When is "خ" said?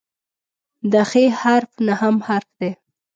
1.09-1.11